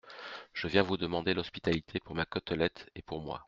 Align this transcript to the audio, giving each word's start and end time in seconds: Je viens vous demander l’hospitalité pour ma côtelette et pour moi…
Je 0.53 0.65
viens 0.67 0.81
vous 0.81 0.97
demander 0.97 1.35
l’hospitalité 1.35 1.99
pour 1.99 2.15
ma 2.15 2.25
côtelette 2.25 2.89
et 2.95 3.03
pour 3.03 3.21
moi… 3.21 3.39